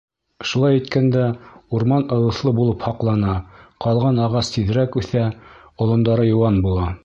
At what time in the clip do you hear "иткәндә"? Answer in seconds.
0.77-1.25